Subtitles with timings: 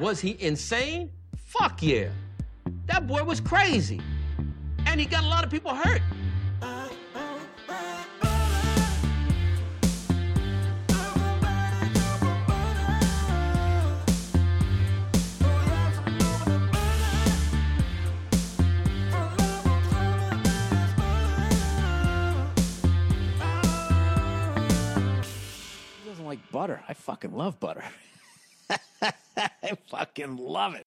[0.00, 1.10] Was he insane?
[1.36, 2.08] Fuck yeah.
[2.86, 4.00] That boy was crazy.
[4.86, 6.00] And he got a lot of people hurt.
[26.02, 26.82] He doesn't like butter.
[26.88, 27.84] I fucking love butter.
[29.62, 30.81] I fucking love it.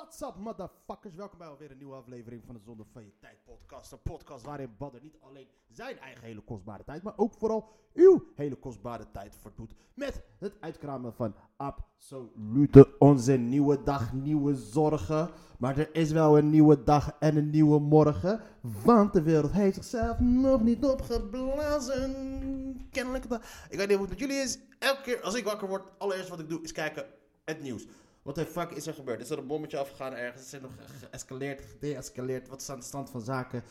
[0.00, 1.14] What's up, motherfuckers?
[1.14, 3.92] Welkom bij alweer een nieuwe aflevering van de Zonde van je Tijd podcast.
[3.92, 8.24] Een podcast waarin Badder niet alleen zijn eigen hele kostbare tijd, maar ook vooral uw
[8.34, 9.74] hele kostbare tijd verdoet.
[9.94, 13.48] Met het uitkramen van absolute onzin.
[13.48, 15.30] Nieuwe dag, nieuwe zorgen.
[15.58, 18.40] Maar er is wel een nieuwe dag en een nieuwe morgen.
[18.84, 22.88] Want de wereld heeft zichzelf nog niet opgeblazen.
[22.90, 23.24] Kennelijk.
[23.68, 24.58] Ik weet niet hoe het met jullie is.
[24.78, 27.06] Elke keer als ik wakker word, allereerst wat ik doe is kijken
[27.44, 27.86] het nieuws.
[28.22, 29.20] Wat de fuck is er gebeurd?
[29.20, 30.42] Is er een bommetje afgegaan ergens?
[30.46, 32.48] Is er nog ge- geëscaleerd, gedeescaleerd?
[32.48, 33.62] Wat is aan de stand van zaken?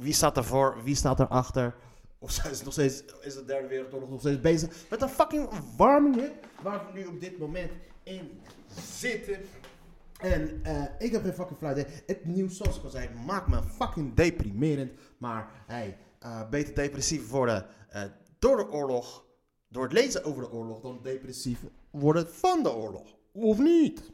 [0.00, 0.82] Wie staat ervoor?
[0.82, 1.74] Wie staat erachter?
[2.18, 5.48] Of zijn ze nog steeds, is de derde wereldoorlog nog steeds bezig met een fucking
[5.76, 6.32] warming
[6.62, 7.70] waar we nu op dit moment
[8.02, 8.40] in
[8.98, 9.38] zitten?
[10.20, 11.86] En eh, ik heb geen fucking idee.
[12.06, 14.92] Het nieuws, zoals ik al zei, maakt me fucking deprimerend.
[15.18, 18.02] Maar hey, eh, beter depressief worden eh,
[18.38, 19.24] door de oorlog,
[19.68, 21.60] door het lezen over de oorlog, dan depressief
[21.90, 23.14] worden van de oorlog.
[23.34, 24.12] Of niet?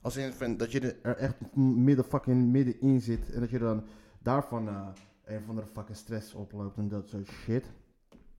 [0.00, 3.84] Als je vindt dat je er echt midden fucking middenin zit en dat je dan
[4.22, 4.88] daarvan eh,
[5.24, 7.64] een of andere fucking stress oploopt en dat soort shit.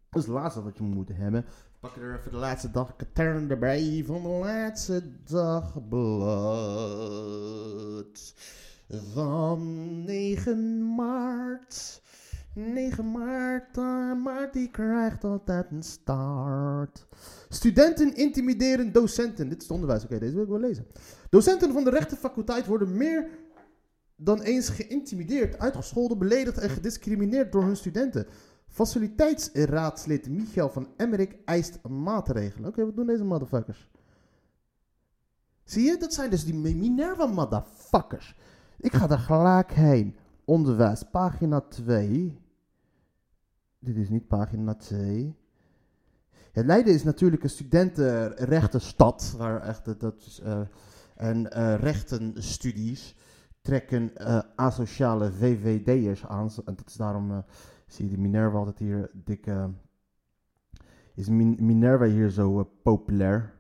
[0.10, 1.46] Dat is het laatste wat je moet hebben.
[1.80, 5.84] Pak er even de laatste dag katern erbij van de laatste dagblad
[9.14, 12.02] van 9 maart.
[12.56, 13.76] 9 maart,
[14.24, 17.08] maart die krijgt altijd een start.
[17.50, 19.50] Studenten intimideren docenten.
[19.50, 20.88] Dit is het onderwijs, oké, deze wil ik wel lezen.
[21.30, 23.30] Docenten van de rechtenfaculteit worden meer
[24.16, 28.28] dan eens geïntimideerd, uitgescholden, beledigd en gediscrimineerd door hun studenten.
[28.68, 32.70] Faciliteitsraadslid Michael van Emmerik eist maatregelen.
[32.70, 33.90] Oké, wat doen deze motherfuckers?
[35.64, 38.36] Zie je, dat zijn dus die Minerva motherfuckers.
[38.78, 40.16] Ik ga er gelijk heen.
[40.46, 42.44] Onderwijs, pagina 2.
[43.86, 45.36] Dit is niet pagina 2.
[46.54, 50.62] Ja, Leiden is natuurlijk een studentenrechtenstad, waar echt dat- dat is, eh,
[51.16, 53.16] en eh, rechtenstudies
[53.62, 56.50] trekken eh, asociale VVD'ers aan.
[56.66, 57.38] En dat is daarom, eh,
[57.88, 59.66] zie je die Minerva altijd hier dik, eh,
[61.16, 63.54] is Min- Minerva hier zo eh, populair.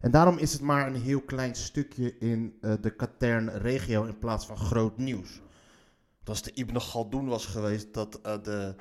[0.00, 4.46] En daarom is het maar een heel klein stukje in eh, de Katern-regio in plaats
[4.46, 5.42] van groot nieuws.
[6.14, 8.74] Want als de Ibn Galdoen was geweest dat eh, de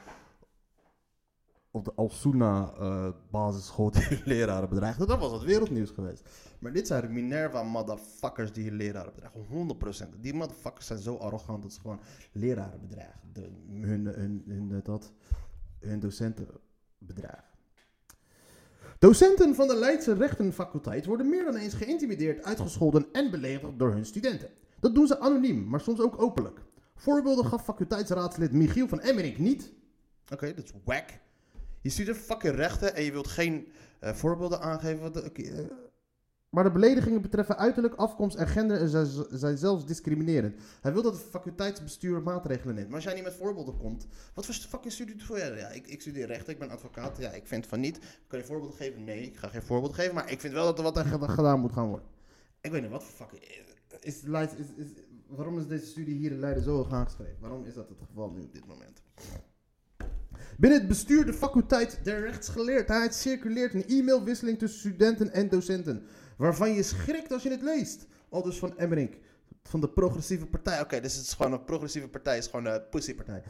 [1.75, 6.29] op de Alsuna eh, basisschool die leraren bedreigden, dan was het wereldnieuws geweest.
[6.59, 9.75] Maar dit zijn Minerva motherfuckers die leraren bedreigen.
[10.15, 10.19] 100%.
[10.19, 11.99] Die motherfuckers zijn zo arrogant dat ze gewoon
[12.31, 13.19] leraren bedreigen.
[13.33, 13.49] De,
[13.81, 15.11] hun, dat,
[15.79, 16.47] hun docenten
[16.97, 17.51] bedreigen.
[18.99, 24.05] Docenten van de Leidse rechtenfaculteit worden meer dan eens geïntimideerd, uitgescholden en beledigd door hun
[24.05, 24.49] studenten.
[24.79, 26.61] Dat doen ze anoniem, maar soms ook openlijk.
[26.95, 29.71] Voorbeelden gaf faculteitsraadslid Michiel van Emmerich niet.
[30.31, 31.21] Oké, dat is whack.
[31.83, 35.33] Je studeert fucking rechten en je wilt geen eh, voorbeelden aangeven.
[35.33, 35.59] Eh.
[36.49, 38.89] Maar de beledigingen betreffen uiterlijk, afkomst en gender en
[39.37, 40.55] zijn, zelfs discriminerend.
[40.81, 42.87] Hij wil dat het faculteitsbestuur maatregelen neemt.
[42.87, 45.57] Maar als jij niet met voorbeelden komt, wat voor fucking studie doe jij?
[45.57, 47.17] Ja, ik, ik studeer rechten, ik ben advocaat.
[47.17, 47.99] Ja, ik vind van niet.
[48.27, 49.03] Kan je voorbeelden geven?
[49.03, 50.13] Nee, ik ga geen voorbeelden geven.
[50.13, 52.07] Maar ik vind wel dat er wat aan geda- gedaan moet gaan worden.
[52.61, 53.65] Ik weet niet, wat voor fucking...
[53.99, 54.91] Is, Leiden- is, is,
[55.27, 57.37] waarom is deze studie hier in Leiden zo hoog aangeschreven?
[57.39, 59.01] Waarom is dat het geval nu op dit moment?
[60.57, 66.05] Binnen het bestuur de faculteit der rechtsgeleerdheid circuleert een e-mailwisseling tussen studenten en docenten.
[66.37, 68.07] Waarvan je schrikt als je het leest.
[68.29, 69.13] Al dus van Emmerink.
[69.63, 70.81] Van de progressieve partij.
[70.81, 72.35] Oké, dus het is gewoon een progressieve partij.
[72.35, 73.43] Het is gewoon een pussypartij.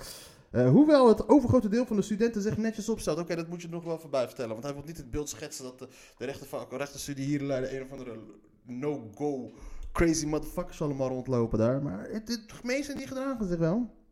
[0.52, 3.20] Eh, hoewel het overgrote deel van de studenten zich netjes opstelt.
[3.20, 4.52] Oké, dat moet je nog wel voorbij vertellen.
[4.52, 5.88] Want hij wil niet het beeld schetsen dat de,
[6.18, 8.20] de rechtenstudie hier in Leiden een of andere
[8.64, 9.52] no-go
[9.92, 11.82] crazy motherfuckers allemaal rondlopen daar.
[11.82, 14.03] Maar het, het die gedragen zich wel.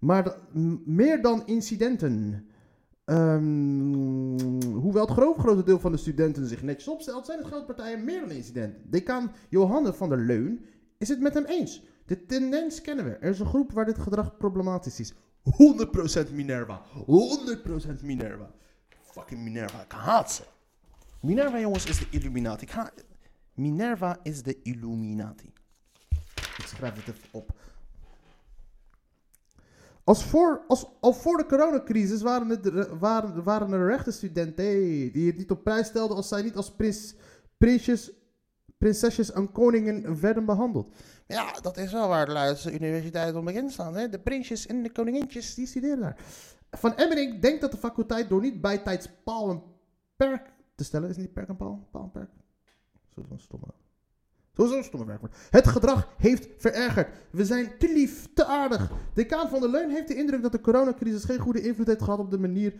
[0.00, 0.36] Maar
[0.84, 2.46] meer dan incidenten.
[3.04, 3.92] Ehm,
[4.72, 8.04] hoewel het groot, grote deel van de studenten zich netjes opstelt, zijn het grote partijen
[8.04, 8.90] meer dan incidenten.
[8.90, 10.64] Decaan Johanne van der Leun
[10.98, 11.82] is het met hem eens.
[12.06, 13.10] De tendens kennen we.
[13.10, 15.12] Er is een groep waar dit gedrag problematisch is.
[15.42, 16.82] 100% Minerva.
[17.06, 18.50] 100% Minerva.
[19.02, 19.82] Fucking Minerva.
[19.82, 20.42] Ik haat ze.
[21.20, 22.66] Minerva, jongens, is de Illuminati.
[22.66, 22.92] Ik
[23.54, 25.52] Minerva is de Illuminati.
[26.34, 27.52] Ik schrijf het even op.
[30.10, 35.10] Als voor, als, al voor de coronacrisis waren, het, waren, waren er rechte studenten hey,
[35.12, 37.14] die het niet op prijs stelden als zij niet als prins,
[37.58, 38.12] prinsjes
[38.78, 40.90] prinsesjes en koningen werden behandeld.
[41.26, 43.96] Ja, dat is wel waar de Leidse universiteit onbekend staan.
[43.96, 44.08] Hè?
[44.08, 46.16] De prinsjes en de koningintjes, die studeren daar.
[46.70, 49.62] Van Emmering denkt dat de faculteit door niet bijtijds paal en
[50.16, 51.08] perk te stellen...
[51.08, 51.88] Is het niet perk en paal?
[51.90, 52.30] Paal en perk?
[53.14, 53.66] Zo'n stomme...
[55.50, 57.16] Het gedrag heeft verergerd.
[57.30, 58.90] We zijn te lief, te aardig.
[59.14, 62.18] Decaan van der Leun heeft de indruk dat de coronacrisis geen goede invloed heeft gehad
[62.18, 62.74] op de, manier,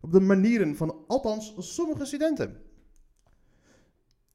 [0.00, 2.60] op de manieren van althans sommige studenten.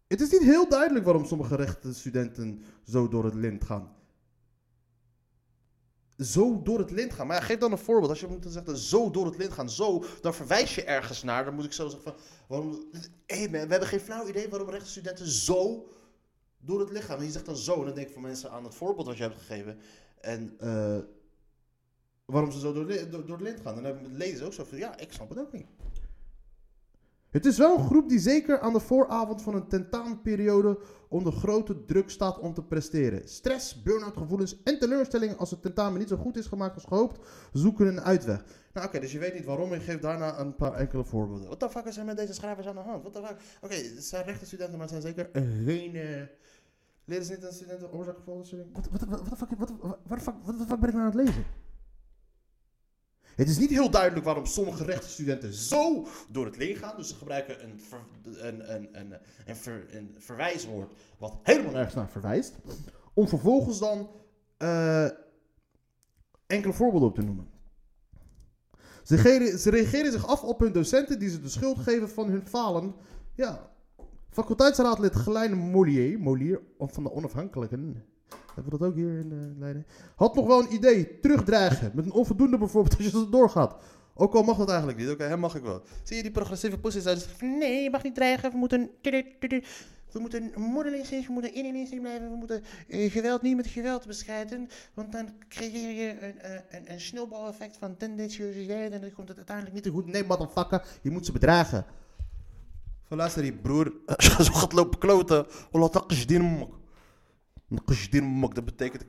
[0.08, 3.96] Het is niet heel duidelijk waarom sommige rechte studenten zo door het lint gaan.
[6.18, 7.28] Zo door het lint gaan.
[7.28, 8.10] Maar geef dan een voorbeeld.
[8.10, 11.46] Als je moet zeggen zo door het lint gaan, zo, dan verwijs je ergens naar.
[11.46, 12.14] Dan moet ik zo zeggen van,
[12.48, 12.84] waarom,
[13.26, 15.88] hey we hebben geen flauw idee waarom rechte studenten zo
[16.62, 17.20] door het lichaam.
[17.20, 19.18] En je zegt dan zo, en dan denk ik van mensen aan het voorbeeld wat
[19.18, 19.78] je hebt gegeven.
[20.22, 21.00] En eh,
[22.26, 23.78] waarom ze zo door, door, door het lint gaan.
[23.78, 25.68] En dan lezen ze ook zo van, ja, ik snap het ook niet.
[27.32, 30.80] Het is wel een groep die zeker aan de vooravond van een tentamenperiode
[31.10, 33.28] onder grote druk staat om te presteren.
[33.30, 37.28] Stress, burn-out gevoelens en teleurstellingen als het tentamen niet zo goed is gemaakt als gehoopt,
[37.54, 38.44] zoeken een uitweg.
[38.74, 41.48] Nou oké, dus je weet niet waarom en geef daarna een paar enkele voorbeelden.
[41.50, 43.02] Wat de fuck is er met deze schrijvers aan de hand?
[43.02, 43.38] What the fuck?
[43.62, 45.30] Oké, het zijn rechte studenten, maar het zijn zeker
[45.66, 45.96] geen...
[45.96, 46.22] eh
[47.06, 48.18] leren ze niet aan studenten oorzaak?
[48.26, 50.90] Wat wat- wat- wat de fuck wat- wat- wat de fuck- wat de fuck ben
[50.90, 51.44] ik nou aan het lezen?
[53.42, 56.98] Het is niet heel duidelijk waarom sommige rechtsstudenten zo door het leeg gaan.
[56.98, 59.86] Dus ze gebruiken een, ver, een, een, ver-
[60.18, 62.56] verwijswoord wat helemaal nergens naar verwijst.
[63.14, 64.10] Om vervolgens dan
[64.58, 65.10] eh,
[66.48, 67.50] enkele voorbeelden op te noemen.
[69.04, 69.16] Ze,
[69.70, 72.96] reageren- zich af op hun docenten die ze de schuld geven van hun falen.
[73.36, 73.72] Ja,
[74.30, 78.04] faculteitsraadlid Geleine Molier, Molier van de Onafhankelijken,
[78.56, 79.86] hebben we dat ook hier in eh, Leiden?
[80.16, 81.92] Had nog wel een idee, terugdreigen.
[81.94, 83.76] Met een onvoldoende bijvoorbeeld als je zo doorgaat.
[84.14, 85.10] Ook al mag dat eigenlijk niet.
[85.10, 85.82] Oké, hem mag ik wel.
[86.04, 87.28] Zie je die progressieve pussies?
[87.40, 88.52] Nee, je mag niet dreigen.
[88.52, 88.90] We moeten...
[90.12, 92.30] We moeten moederlingsteen, we moeten inlingsting blijven.
[92.30, 94.70] We moeten eh, geweld niet met geweld bestrijden.
[94.94, 98.92] Want dan creëer je een, eh, een, een sneeuwbaleffect van tendentiositeit.
[98.92, 100.06] En dan komt het uiteindelijk niet te goed.
[100.06, 100.86] Nee, motherfucker.
[101.02, 101.86] Je moet ze bedragen.
[103.04, 103.94] Van luister die broer.
[104.46, 105.46] Zo gaat lopen kloten.
[108.10, 108.56] Din mok.
[108.56, 109.06] Dat betekent...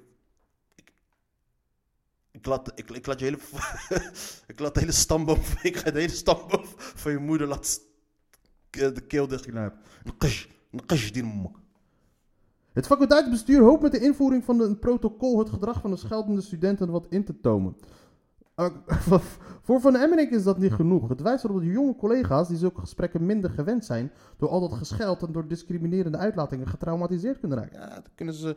[2.30, 3.38] Ik, laat, ik, ik laat je hele...
[4.52, 5.38] ik laat de hele stamboom...
[5.62, 7.82] Ik ga de hele stamboom van je moeder laten...
[8.70, 9.80] De keel dichtknijpen.
[10.86, 11.60] Is din mok.
[12.72, 16.90] Het faculteitsbestuur hoopt met de invoering van een protocol het gedrag van de scheldende studenten
[16.90, 17.76] wat in te tomen.
[19.62, 21.08] Voor Van Emmerink is dat niet genoeg.
[21.08, 24.60] Het wijst erop dat de jonge collega's die zulke gesprekken minder gewend zijn, door al
[24.60, 27.80] dat gescheld en door discriminerende uitlatingen getraumatiseerd kunnen raken.
[27.80, 28.56] Ja, dat kunnen ze,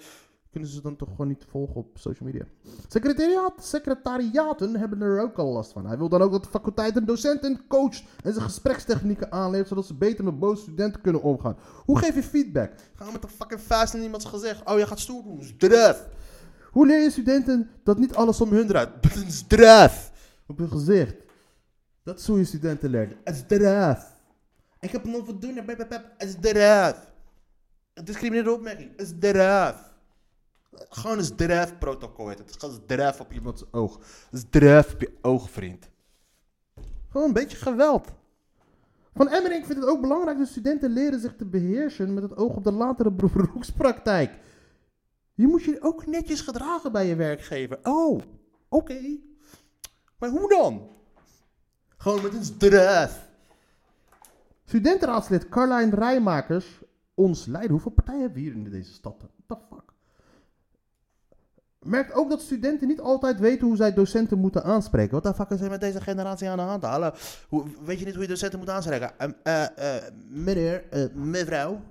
[0.52, 2.46] kunnen ze dan toch gewoon niet volgen op social media.
[2.88, 5.86] Secretariaat, secretariaten hebben er ook al last van.
[5.86, 9.68] Hij wil dan ook dat de faculteit een docent en coach en zijn gesprekstechnieken aanleert,
[9.68, 11.58] zodat ze beter met boze studenten kunnen omgaan.
[11.86, 12.72] Hoe geef je feedback?
[12.96, 14.70] Ga met een fucking vuist in iemands gezicht.
[14.70, 15.44] Oh, je gaat stoer doen.
[15.44, 16.08] Straf.
[16.76, 18.90] Hoe leer je studenten dat niet alles om hun draait?
[19.04, 20.12] Dat is straf.
[20.48, 21.16] Op hun gezicht.
[22.04, 23.16] Dat is hoe je studenten leert.
[23.24, 24.16] Het is straf.
[24.80, 25.64] Ik heb een onvoldoende.
[25.66, 27.12] Het is straf.
[27.94, 28.92] Een discriminerende opmerking.
[28.92, 29.94] Het is straf.
[30.72, 32.50] Gewoon een strafprotocol heet het.
[32.50, 34.00] Het gaat straf op iemands oog.
[34.32, 35.90] Straf op je oog, vriend.
[37.10, 38.12] Gewoon een beetje geweld.
[39.14, 42.56] Van Emmering vindt het ook belangrijk dat studenten leren zich te beheersen met het oog
[42.56, 44.44] op de latere beroepspraktijk.
[45.36, 47.80] Je moet je ook netjes gedragen bij je werkgever.
[47.84, 48.22] Oh,
[48.70, 49.18] oké.
[50.18, 50.90] Maar hoe dan?
[51.98, 53.28] Gewoon met een straf.
[54.66, 56.66] Studentenraadslid Carlijn Rijmakers,
[57.14, 57.72] ons Leiden.
[57.72, 59.16] Hoeveel partijen hebben we hier in deze stad?
[59.18, 59.94] What the fuck?
[61.80, 65.14] Merkt ook dat studenten niet altijd weten hoe zij docenten moeten aanspreken.
[65.14, 66.84] Wat de fuck is met deze generatie aan de hand?
[66.84, 67.12] Hallo,
[67.50, 69.12] hoe, weet je niet hoe je docenten moet aanspreken?
[70.28, 71.82] Meneer, eh, mevrouw.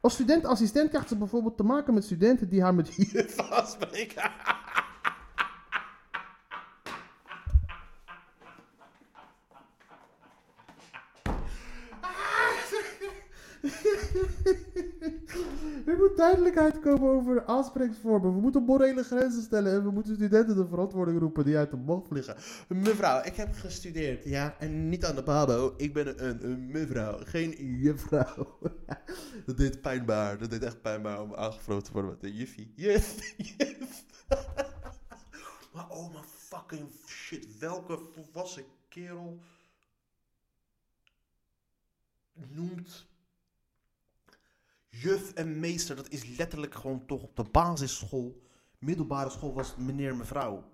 [0.00, 4.30] Als student-assistent krijgt ze bijvoorbeeld te maken met studenten die haar met juf aanspreken.
[15.88, 18.34] Er moet duidelijkheid komen over aanspreeksvormen.
[18.34, 21.76] We moeten morele grenzen stellen en we moeten studenten de verantwoording roepen die uit de
[21.76, 22.36] bocht vliegen.
[22.68, 25.74] Mevrouw, ik heb gestudeerd, ja, en niet aan de pabo.
[25.76, 28.58] Ik ben een, een mevrouw, geen juffrouw.
[29.46, 32.72] dat deed pijnbaar, dat deed echt pijnbaar om aangevroten te worden met een juffie.
[32.76, 33.34] Juf,
[35.72, 39.38] maar oh my fucking shit, welke volwassen kerel
[42.32, 43.06] noemt
[44.88, 48.42] juf en meester, dat is letterlijk gewoon toch op de basisschool,
[48.78, 50.64] middelbare school was meneer en mevrouw.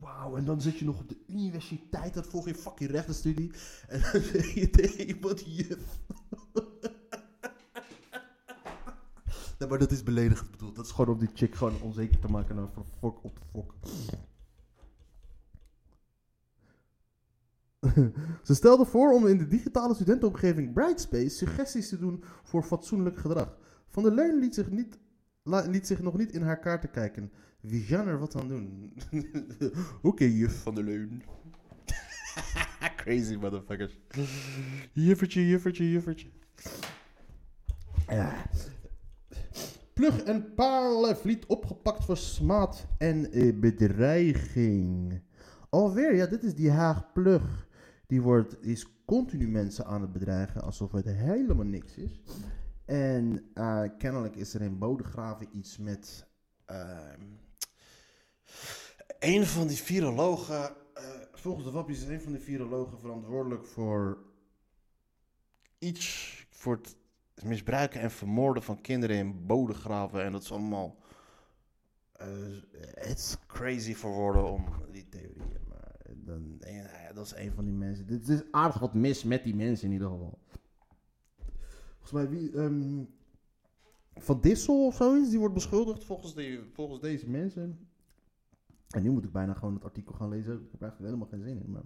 [0.00, 3.52] Wauw, en dan zit je nog op de universiteit, dat volg je fucking rechtenstudie.
[3.88, 5.78] En dan zeg je tegen iemand juf.
[9.58, 10.76] Nee, maar dat is beledigend bedoeld.
[10.76, 13.74] Dat is gewoon om die chick gewoon onzeker te maken en van fok op fok.
[18.42, 23.58] Ze stelde voor om in de digitale studentenomgeving Brightspace suggesties te doen voor fatsoenlijk gedrag.
[23.88, 24.98] Van der Leyen liet zich, niet,
[25.42, 27.32] liet zich nog niet in haar kaarten kijken.
[27.60, 28.92] Wie kan er wat aan doen?
[30.02, 31.22] Oké, juf Van der Leyen.
[32.96, 33.98] Crazy motherfuckers.
[34.92, 36.28] Juffertje, juffertje, juffertje.
[38.08, 38.32] Ja.
[39.94, 45.20] Plug en Paarlenvliet opgepakt voor smaad en eh, bedreiging.
[45.70, 47.66] Alweer, ja, dit is die Haag Plug.
[48.06, 52.20] Die wordt, die is continu mensen aan het bedreigen alsof het helemaal niks is.
[52.84, 56.26] En eh, kennelijk is er in Bodegraven iets met.
[56.64, 57.20] ehm,
[59.18, 60.76] een van die virologen.
[60.94, 64.18] eh, volgens de wappies is een van die virologen verantwoordelijk voor.
[65.78, 66.32] iets.
[66.50, 66.96] voor het
[67.44, 70.22] misbruiken en vermoorden van kinderen in Bodegraven.
[70.24, 70.96] En dat is allemaal.
[72.12, 72.26] eh,
[72.94, 75.63] Het crazy voor woorden om die theorieën.
[76.24, 78.06] Dan, ja, dat is een van die mensen.
[78.06, 80.38] Dit is aardig wat mis met die mensen in ieder geval.
[81.98, 82.52] Volgens mij wie.
[82.52, 83.04] ehm,
[84.14, 87.88] van Dissel of zoiets, die wordt beschuldigd volgens, die, volgens deze mensen.
[88.88, 90.54] En nu moet ik bijna gewoon het artikel gaan lezen.
[90.54, 91.82] Ik heb eigenlijk helemaal geen zin in, maar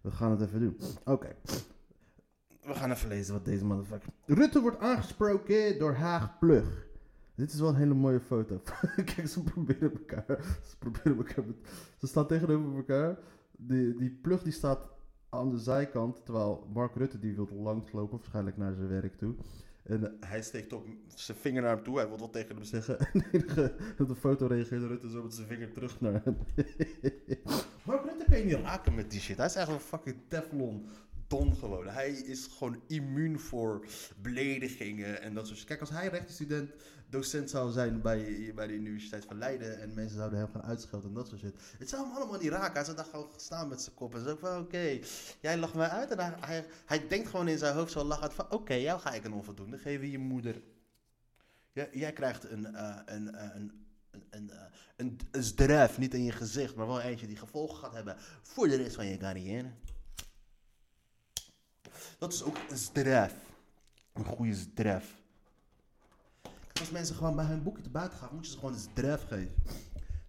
[0.00, 0.76] we gaan het even doen.
[1.04, 1.36] Oké.
[2.60, 4.12] We gaan even lezen wat deze motherfucker...
[4.26, 6.88] Rutte wordt aangesproken door Haag Plug.
[7.34, 8.60] Dit is wel een hele mooie foto.
[9.14, 10.44] Kijk, ze proberen elkaar.
[10.68, 11.44] Ze proberen elkaar.
[11.96, 13.18] Ze staan tegenover elkaar.
[13.60, 14.88] Die, die plug die staat
[15.28, 16.24] aan de zijkant.
[16.24, 18.18] Terwijl Mark Rutte die wil langslopen.
[18.18, 19.34] Waarschijnlijk naar zijn werk toe.
[19.82, 21.96] En eh, hij steekt ook zijn vinger naar hem toe.
[21.98, 22.98] Hij wil wat tegen hem zeggen.
[22.98, 26.36] En de enige op de foto reageert Rutte zo met zijn vinger terug naar hem.
[27.86, 29.36] Mark Rutte kan je niet raken met die shit.
[29.36, 30.86] Hij is eigenlijk een fucking Teflon
[31.26, 31.88] don gewoon.
[31.88, 33.86] Hij is gewoon immuun voor
[34.22, 35.68] beledigingen en dat soort shit.
[35.68, 36.70] Kijk, als hij rechtenstudent,
[37.10, 41.08] docent zou zijn bij, bij de Universiteit van Leiden en mensen zouden hem gaan uitschelden
[41.08, 41.54] en dat soort shit.
[41.78, 42.74] Het zou hem allemaal niet raken.
[42.74, 44.98] Hij zou daar gewoon staan met zijn kop en zo van, oké,
[45.40, 46.10] jij lacht mij uit.
[46.10, 49.12] En hij, hij, hij denkt gewoon in zijn hoofd zo lachend van, oké, jou ga
[49.12, 50.62] ik een onvoldoende geven, je moeder.
[51.92, 53.56] Jij krijgt een, eh, een, een,
[54.10, 54.62] een, een, eh,
[54.96, 58.76] een, een niet in je gezicht, maar wel eentje die gevolgen gaat hebben voor de
[58.76, 59.70] rest van je carrière.
[62.18, 63.34] Dat is ook een zdruif.
[64.12, 65.19] Een goede zdruif.
[66.80, 69.22] Als mensen gewoon bij hun boekje te buiten gaan, moet je ze gewoon een zdruif
[69.28, 69.54] geven.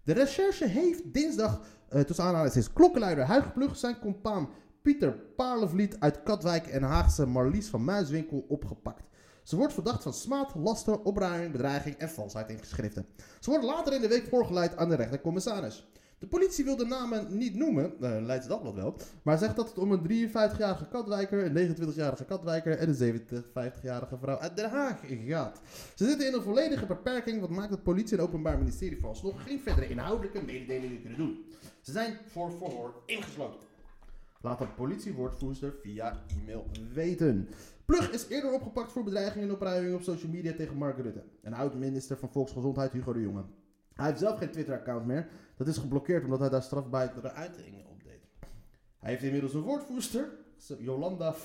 [0.04, 4.50] De recherche heeft dinsdag, eh tussen aanhalingstekens, klokkenluider Huig Plug zijn compaan
[4.82, 9.04] Pieter Paarlevliet uit Katwijk en Haagse Marlies van Muiswinkel opgepakt.
[9.44, 13.06] Ze wordt verdacht van smaad, laster, opruiming, bedreiging en valsheid in geschriften.
[13.40, 15.88] Ze wordt later in de week voorgeleid aan de rechtercommissaris.
[16.22, 19.78] De politie wil de namen niet noemen, uh, Leids Dagblad wel, maar zegt dat het
[19.78, 25.62] om een 53-jarige Katwijker, een 29-jarige Katwijker en een 57-jarige vrouw uit Den Haag gaat.
[25.96, 29.60] Ze zitten in een volledige beperking, wat maakt dat politie en openbaar ministerie vooralsnog geen
[29.60, 31.46] verdere inhoudelijke mededelingen kunnen doen.
[31.82, 33.60] Ze zijn voor verhoor ingesloten.
[34.42, 37.50] Laat de politiewoordvoerster via e-mail weten.
[37.86, 41.24] Plug is eerder opgepakt voor bedreigingen en opruiming op social media tegen Mark Rutte.
[41.42, 43.44] Een oud-minister van Volksgezondheid Hugo de Jonge.
[43.94, 45.28] Hij heeft zelf geen Twitter-account meer.
[45.62, 48.22] Dat is geblokkeerd omdat hij daar strafbare uitingen op deed.
[48.98, 50.30] Hij heeft inmiddels een woordvoerster,
[50.80, 51.36] Jolanda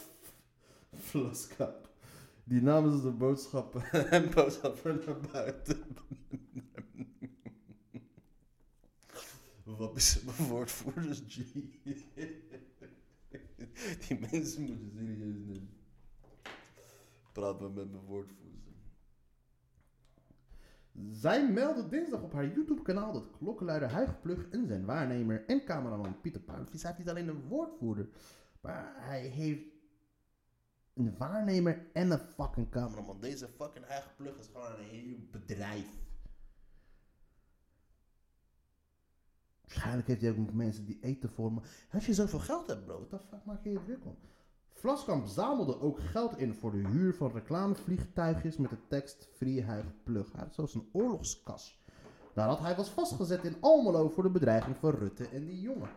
[0.92, 1.88] Vlaskap.
[2.44, 3.76] Die namens de boodschap
[4.10, 5.82] en boodschappen naar buiten.
[9.64, 11.36] Wat is mijn woordvoerders, G?
[14.08, 15.70] Die mensen moeten serieus nemen.
[17.32, 18.45] Praat maar met mijn woordvoerder.
[21.10, 26.20] Zij meldde dinsdag op haar YouTube-kanaal dat klokkenluider Huig Plug en zijn waarnemer en cameraman
[26.20, 28.08] Pieter Puinvies, hij heeft niet alleen een woordvoerder,
[28.60, 29.64] maar hij heeft
[30.94, 33.20] een waarnemer en een fucking cameraman.
[33.20, 36.04] Deze fucking Huig Plug is gewoon een heel bedrijf.
[39.60, 41.60] Waarschijnlijk heeft hij ook mensen die eten voor me.
[41.92, 44.16] Als je zoveel geld hebt, bro, fuck maak je je druk om?
[44.76, 50.32] Vlaskamp zamelde ook geld in voor de huur van reclamevliegtuigjes met de tekst Vrijhuig Plug.
[50.50, 51.84] Zelfs een oorlogskas.
[52.34, 55.88] Nadat hij was vastgezet in Almelo voor de bedreiging van Rutte en die jongen.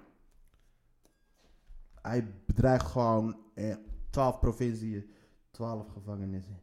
[2.01, 3.75] Hij bedreigt gewoon eh,
[4.09, 5.09] 12 provinciën,
[5.51, 6.61] 12 gevangenissen.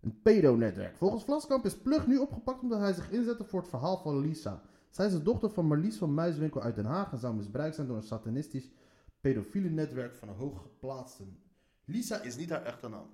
[0.00, 0.96] Een pedonetwerk.
[0.96, 4.62] Volgens Vlaskamp is Plug nu opgepakt omdat hij zich inzette voor het verhaal van Lisa.
[4.90, 7.86] Zij is de dochter van Marlies van Muiswinkel uit Den Haag en zou misbruikt zijn
[7.86, 8.70] door een satanistisch
[9.24, 11.38] pedofiele netwerk van hooggeplaatsten.
[11.84, 13.10] Lisa is niet haar echte naam.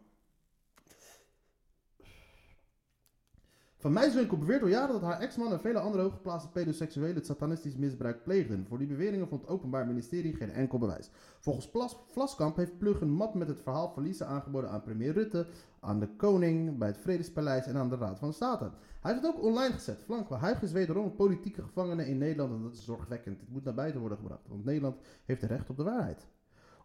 [3.81, 7.77] Van Meiswinkel beweert al jaren dat haar ex-man en vele andere hooggeplaatste pedoseksuelen het satanistisch
[7.77, 8.67] misbruik pleegden.
[8.69, 11.11] Voor die beweringen vond het Openbaar Ministerie geen enkel bewijs.
[11.39, 11.71] Volgens
[12.07, 15.47] Vlaskamp heeft Plug een map met het verhaal verliezen aangeboden aan premier Rutte,
[15.81, 18.71] aan de koning, bij het Vredespaleis en aan de Raad van State.
[19.01, 20.03] Hij heeft het ook online gezet.
[20.05, 23.41] Flank Huig is wederom politieke gevangene in Nederland en dat is zorgwekkend.
[23.41, 26.27] Dit moet naar buiten worden gebracht, want Nederland heeft recht op de waarheid.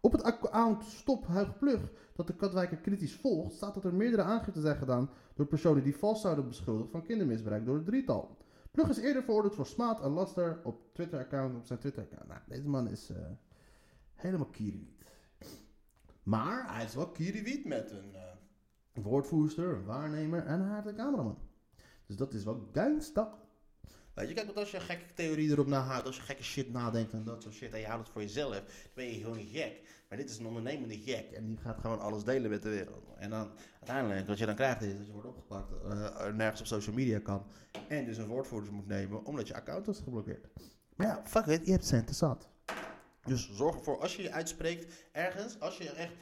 [0.01, 1.81] Op het account Stop Huig Plug,
[2.15, 5.95] dat de Katwijker kritisch volgt, staat dat er meerdere aangiften zijn gedaan door personen die
[5.95, 8.37] vals zouden beschuldigd van kindermisbruik door het drietal.
[8.71, 12.27] Plug is eerder veroordeeld voor smaad en laster op Twitter-account, op zijn Twitter-account.
[12.27, 13.17] Nou, deze man is eh,
[14.13, 15.03] helemaal kierenwiet.
[16.23, 21.37] Maar hij is wel kierenwiet met een eh, woordvoerster, een waarnemer en een harde cameraman.
[22.05, 23.39] Dus dat is wel gangsta.
[24.15, 26.71] Weet je, kijk, want als je een gekke theorie erop nahoudt, als je gekke shit
[26.71, 29.45] nadenkt en dat soort shit, en je houdt het voor jezelf, dan ben je gewoon
[29.45, 29.81] gek.
[30.09, 33.03] Maar dit is een ondernemende gek en die gaat gewoon alles delen met de wereld.
[33.17, 36.67] En dan uiteindelijk, wat je dan krijgt is dat je wordt opgepakt, eh, nergens op
[36.67, 37.45] social media kan
[37.87, 40.47] en dus een woordvoerder moet nemen omdat je account is geblokkeerd.
[40.95, 42.49] Maar ja, fuck it, je hebt centen zat.
[43.25, 46.13] Dus zorg ervoor, als je je uitspreekt ergens, als je echt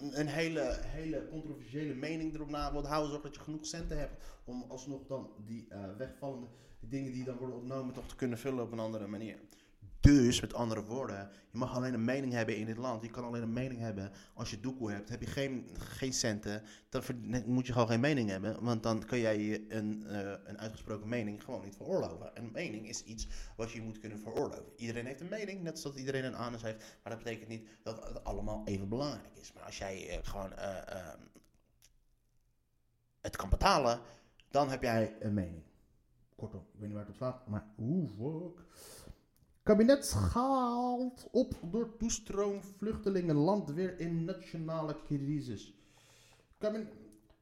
[0.00, 3.98] een, een hele, hele controversiële mening erop na wilt houden, zorg dat je genoeg centen
[3.98, 6.46] hebt om alsnog dan die eh, wegvallende
[6.80, 9.38] die dingen die dan worden ontnomen toch te kunnen vullen op een andere manier.
[10.06, 13.02] Dus, met andere woorden, je mag alleen een mening hebben in dit land.
[13.02, 15.08] Je kan alleen een mening hebben als je doekoe hebt.
[15.08, 17.02] Heb je geen, geen centen, dan
[17.46, 18.64] moet je gewoon geen mening hebben.
[18.64, 22.30] Want dan kun jij een, uh, een uitgesproken mening gewoon niet veroorloven.
[22.34, 24.72] Een mening is iets wat je moet kunnen veroorloven.
[24.76, 26.78] Iedereen heeft een mening, net zoals iedereen een anus heeft.
[27.02, 29.52] Maar dat betekent niet dat het allemaal even belangrijk is.
[29.52, 31.14] Maar als jij uh, gewoon uh,
[33.20, 34.00] het kan betalen,
[34.50, 35.62] dan heb jij een mening.
[36.36, 38.52] Kortom, ik weet niet waar het op staat, maar hoe.
[39.62, 45.74] Kabinet schaalt op door toestroom vluchtelingen land weer in nationale crisis.
[46.58, 46.92] Kabinet,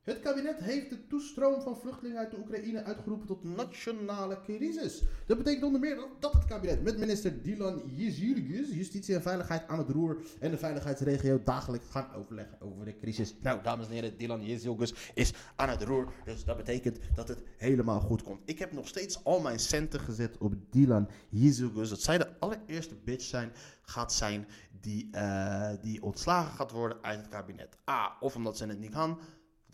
[0.04, 5.02] het kabinet heeft de toestroom van vluchtelingen uit de Oekraïne uitgeroepen tot nationale crisis.
[5.26, 9.78] Dat betekent onder meer dat het kabinet met minister Dylan Jezilgus, Justitie en Veiligheid aan
[9.78, 13.34] het roer en de veiligheidsregio dagelijks gaan overleggen over de crisis.
[13.42, 17.42] Nou, dames en heren, Dylan Jezilgus is aan het roer, dus dat betekent dat het
[17.56, 18.40] helemaal goed komt.
[18.44, 21.88] Ik heb nog steeds al mijn centen gezet op Dylan Jezilgus.
[21.88, 23.52] Dat zij de allereerste bitch zijn,
[23.82, 24.46] gaat zijn
[24.80, 27.76] die, uh, die ontslagen gaat worden uit het kabinet.
[27.90, 29.18] A, of omdat ze het niet kan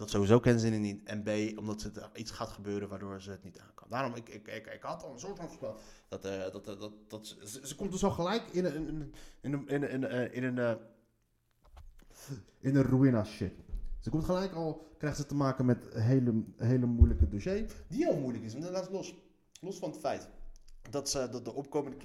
[0.00, 1.02] dat sowieso kennen ze het niet.
[1.04, 3.88] En B, omdat er iets gaat gebeuren waardoor ze het niet aan kan.
[3.90, 5.76] Daarom, ik, ik, ik, ik had al een soort van voorspel.
[6.08, 9.12] Dat, uh, dat, dat, dat, dat, ze, ze, komt dus al gelijk in een, in
[9.42, 10.78] in in een, in een,
[12.58, 13.52] in een ruïna shit.
[13.98, 17.72] Ze komt gelijk al, krijgt ze te maken met een hele, hele moeilijke dossier.
[17.88, 19.14] Die al moeilijk is, maar laat los.
[19.60, 20.28] Los van het feit
[20.90, 21.96] dat, ze, dat de opkomende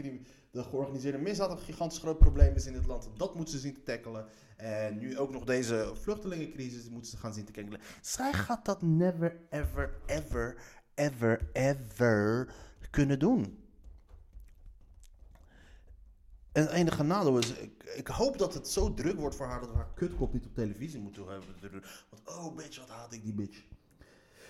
[0.52, 3.10] de georganiseerde misdaad een gigantisch groot probleem is in het land.
[3.18, 4.26] Dat moeten ze zien te tackelen.
[4.58, 7.80] En nu ook nog deze vluchtelingencrisis moeten ze gaan zien te tackelen.
[8.02, 10.56] Zij gaat dat never, ever, ever,
[10.94, 12.54] ever, ever
[12.90, 13.64] kunnen doen.
[16.52, 19.70] En enige nadeel is, ik, ik, hoop dat het zo druk wordt voor haar dat
[19.70, 21.84] we haar kutkop niet op televisie moeten hebben.
[22.10, 23.64] Want oh bitch, wat haat ik die bitch.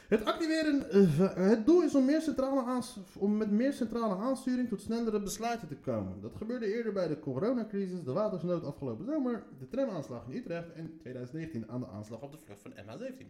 [0.08, 2.82] Het activeren, uh, het doel is om, meer centrale
[3.18, 6.22] om met meer centrale aansturing tot snellere besluiten te komen.
[6.22, 10.98] Dat gebeurde eerder bij de coronacrisis, de watersnood afgelopen zomer, de tramaanslag in Utrecht en
[10.98, 13.26] 2019 aan de aanslag op de vlucht van MH17.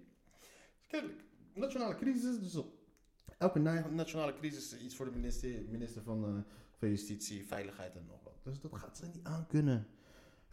[0.87, 2.63] Kennelijk, nationale crisis, dus
[3.37, 3.59] elke
[3.89, 6.41] nationale crisis is iets voor de minister, minister van, uh,
[6.77, 8.33] van Justitie, Veiligheid en nog wat.
[8.43, 9.87] Dus dat gaat ze niet aan kunnen.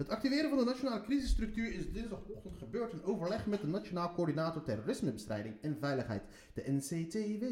[0.02, 4.62] Het activeren van de nationale crisisstructuur is dinsdagochtend gebeurd in overleg met de Nationaal Coördinator
[4.62, 6.22] Terrorismebestrijding en Veiligheid,
[6.54, 7.44] de NCTW.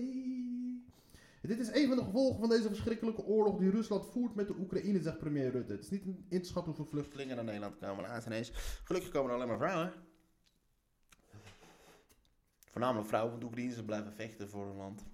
[1.48, 4.54] Dit is een van de gevolgen van deze verschrikkelijke oorlog die Rusland voert met de
[4.58, 5.72] Oekraïne, zegt premier Rutte.
[5.72, 8.08] Het is niet in te schatten hoeveel vluchtelingen naar Nederland komen.
[8.08, 8.52] Ah, ineens.
[8.84, 9.92] Gelukkig komen er alleen maar vrouwen.
[12.70, 15.04] Voornamelijk vrouwen van de ze blijven vechten voor hun land.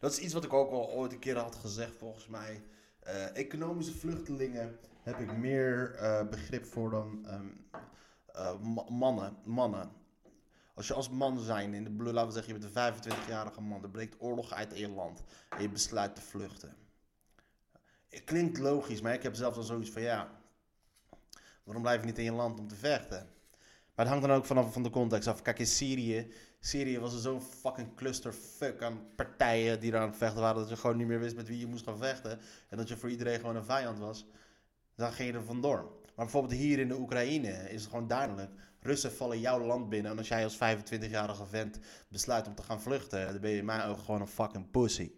[0.00, 2.62] Dat is iets wat ik ook al ooit een keer had gezegd, volgens mij.
[3.06, 7.66] Uh, economische vluchtelingen heb ik meer uh, begrip voor dan um,
[8.36, 9.90] uh, mannen, mannen.
[10.74, 13.60] Als je als man zijn, in de blue, laten we zeggen, je bent een 25-jarige
[13.60, 16.76] man, er breekt oorlog uit in je land en je besluit te vluchten.
[18.08, 20.30] Het klinkt logisch, maar ik heb zelf dan zoiets van ja,
[21.64, 23.28] waarom blijf je niet in je land om te vechten?
[23.94, 25.42] Maar het hangt dan ook vanaf van de context af.
[25.42, 30.40] Kijk, in Syrië, Syrië was er zo'n fucking clusterfuck aan partijen die daar aan vechten
[30.40, 32.38] waren, dat je gewoon niet meer wist met wie je moest gaan vechten.
[32.68, 34.26] En dat je voor iedereen gewoon een vijand was
[34.96, 35.82] dan ging je er vandoor.
[36.14, 38.50] Maar bijvoorbeeld hier in de Oekraïne is het gewoon duidelijk.
[38.80, 40.10] Russen vallen jouw land binnen.
[40.10, 43.88] En als jij als 25-jarige vent besluit om te gaan vluchten, dan ben je mijn
[43.88, 45.12] ogen gewoon een fucking pussy.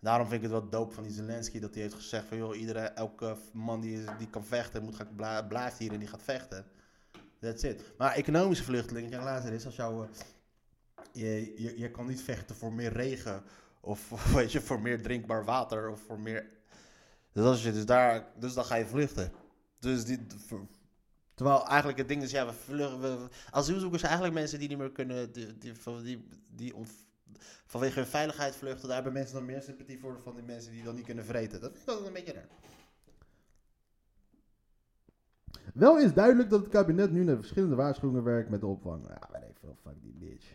[0.00, 2.56] Daarom vind ik het wel dope van die Zelensky dat hij heeft gezegd van joh,
[2.56, 5.16] iedere, elke man die, die kan vechten, moet,
[5.48, 6.66] blijft hier en die gaat vechten.
[7.40, 7.82] That's it.
[7.98, 10.08] Maar economische vluchtelingen, kijk later is, als jouw,
[11.12, 13.42] je, je, je kan niet vechten voor meer regen.
[13.80, 15.90] Of weet je, voor meer drinkbaar water.
[15.90, 16.46] Of voor meer.
[17.32, 19.32] Dus, als je, dus, daar, dus dan ga je vluchten.
[19.78, 20.26] Dus die,
[21.34, 23.00] terwijl eigenlijk het ding is, ja, we vluchten.
[23.00, 25.32] We, asielzoekers zijn eigenlijk mensen die niet meer kunnen.
[25.32, 26.74] Die, die, van- die, die
[27.66, 28.86] vanwege hun veiligheid vluchten.
[28.86, 31.60] Daar hebben mensen dan meer sympathie voor dan die mensen die dan niet kunnen vreten.
[31.60, 32.48] Dat vind ik een beetje raar.
[35.76, 39.02] Wel is duidelijk dat het kabinet nu naar verschillende waarschuwingen werkt met de opvang.
[39.08, 40.54] Ja, weet ik veel, fuck die bitch.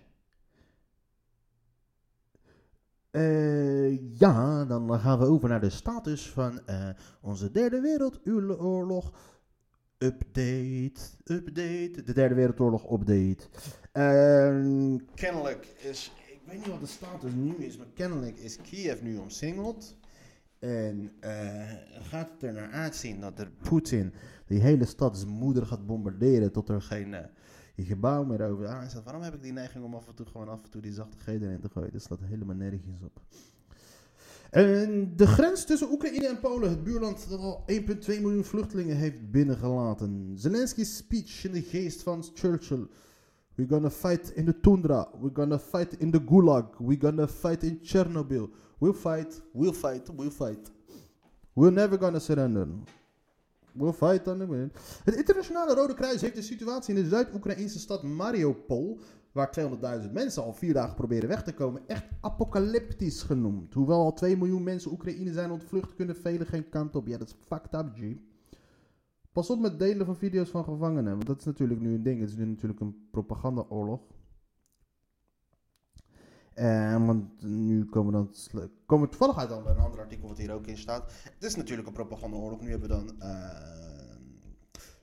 [3.12, 6.90] Eh, ja, dan gaan we over naar de status van eh,
[7.22, 9.14] onze derde wereldoorlog.
[9.98, 13.48] Update, update, de derde wereldoorlog update.
[13.92, 19.02] Ehm, kennelijk is, ik weet niet wat de status nu is, maar kennelijk is Kiev
[19.02, 19.96] nu omsingeld.
[20.60, 24.14] En eh, gaat het er naar uitzien dat er Poetin
[24.52, 27.26] die hele stad zijn moeder gaat bombarderen tot er geen eh,
[27.76, 29.04] gebouw meer over staat.
[29.04, 31.18] Waarom heb ik die neiging om af en toe gewoon af en toe die zachte
[31.18, 31.92] G erin te gooien?
[31.92, 33.22] Dat slaat helemaal nergens op.
[34.50, 39.32] En de grens tussen Oekraïne en Polen, het buurland dat al 1,2 miljoen vluchtelingen heeft
[39.32, 40.34] binnengelaten.
[40.36, 42.88] Zelensky's speech in de geest van Churchill.
[43.56, 45.10] We're gonna fight in the tundra.
[45.20, 46.78] We're gonna fight in the gulag.
[46.78, 48.50] We're gonna fight in Chernobyl.
[48.78, 50.72] We'll fight, we'll fight, we'll fight.
[51.54, 52.68] We're never gonna surrender.
[53.74, 54.72] We'll fight on the win.
[55.04, 59.00] Het internationale Rode Kruis heeft de situatie in de Zuid-Oekraïnse stad Mariupol,
[59.32, 59.60] waar
[60.04, 63.74] 200.000 mensen al vier dagen proberen weg te komen, echt apocalyptisch genoemd.
[63.74, 67.08] Hoewel al 2 miljoen mensen Oekraïne zijn ontvlucht, kunnen velen geen kant op.
[67.08, 68.16] Ja, dat is fucked up, G.
[69.32, 72.20] Pas op met delen van video's van gevangenen, want dat is natuurlijk nu een ding.
[72.20, 74.02] Het is nu natuurlijk een propagandaoorlog.
[76.54, 80.54] En want nu komen we dan komen toevallig uit aan een ander artikel wat hier
[80.54, 81.12] ook in staat.
[81.24, 82.62] Het is natuurlijk een propagandaoorlog.
[82.62, 83.72] Nu hebben we dan eh,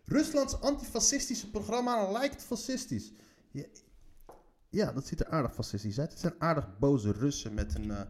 [0.05, 3.13] Ruslands antifascistische programma lijkt fascistisch.
[4.69, 6.11] Ja, dat ziet er aardig fascistisch uit.
[6.11, 8.01] Het zijn aardig boze Russen met een eh,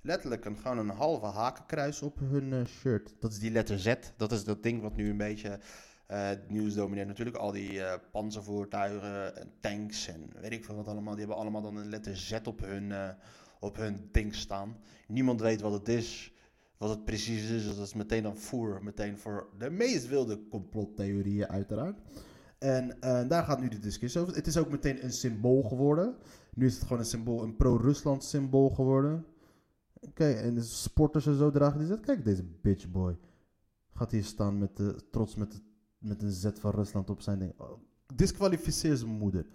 [0.00, 3.14] letterlijk een, gewoon een halve hakenkruis op hun eh, shirt.
[3.20, 3.94] Dat is die letter Z.
[4.16, 5.60] Dat is dat ding wat nu een beetje
[6.16, 7.06] het nieuws domineert.
[7.06, 11.12] Natuurlijk al die eh panzervoertuigen en tanks en weet ik veel wat allemaal.
[11.12, 13.08] Die hebben allemaal dan een letter Z op hun, eh,
[13.60, 14.76] op hun ding staan.
[15.06, 16.34] Niemand weet wat het is.
[16.76, 18.82] Wat het precies is, dat is meteen dan voer.
[18.82, 22.00] Meteen voor de meest wilde complottheorieën uiteraard.
[22.58, 24.34] En eh, daar gaat nu de discussie over.
[24.34, 26.16] Het is ook meteen een symbool geworden.
[26.54, 29.26] Nu is het gewoon een symbool, een pro-Rusland symbool geworden.
[30.14, 32.00] Kijk, en de sporters en zo dragen die zet.
[32.00, 33.18] Kijk, deze bitch boy.
[33.94, 35.58] Gaat hier staan met de, trots met, de,
[36.00, 37.52] met een Z van Rusland op zijn ding.
[37.56, 37.80] Oh,
[38.14, 39.46] disqualificeer zijn moeder.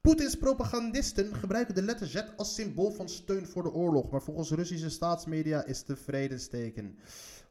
[0.00, 4.10] Poetins propagandisten gebruiken de letter Z als symbool van steun voor de oorlog.
[4.10, 6.98] Maar volgens Russische staatsmedia is een vredesteken.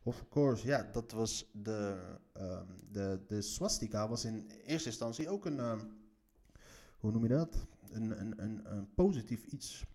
[0.04, 1.98] Of course, ja, dat was de,
[2.34, 5.80] ehm, de, de swastika was in eerste instantie ook een, ehm,
[7.00, 7.66] hoe noem je dat?
[7.92, 9.86] Een, een, een, een positief iets.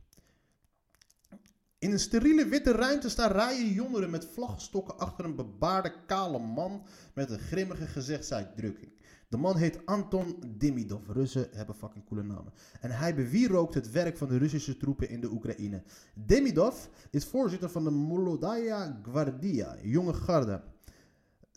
[1.81, 6.83] In een steriele witte ruimte staan rijen jongeren met vlagstokken achter een bebaarde kale man
[7.15, 8.93] met een grimmige gezichtsuitdrukking.
[9.29, 11.09] De man heet Anton Demidov.
[11.09, 12.53] Russen hebben fucking coole namen.
[12.81, 15.83] En hij bewierookt het werk van de Russische troepen in de Oekraïne.
[16.15, 20.63] Demidov is voorzitter van de Molodaya Gvardia, jonge garde.